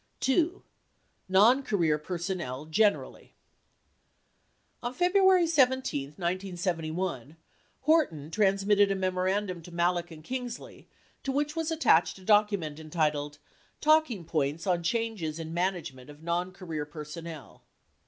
9 0.15 0.17
2. 0.21 0.63
NON 1.29 1.61
CAREER 1.61 1.99
PERSONNEL 1.99 2.65
GENERALLY 2.71 3.35
On 4.81 4.93
February 4.95 5.45
17, 5.45 6.13
1971, 6.17 7.37
Horton 7.81 8.31
transmitted 8.31 8.89
a 8.89 8.95
memorandum 8.95 9.61
to 9.61 9.71
Malek 9.71 10.09
and 10.09 10.23
Kingsley, 10.23 10.87
to 11.21 11.31
which 11.31 11.55
was 11.55 11.69
attached 11.69 12.17
a 12.17 12.25
document 12.25 12.79
entitled 12.79 13.37
"Talking 13.79 14.25
Points 14.25 14.65
on" 14.65 14.81
Changes 14.81 15.37
in 15.37 15.53
Management 15.53 16.09
of 16.09 16.23
Noncareer 16.23 16.89
Person 16.89 17.25
nel." 17.25 17.61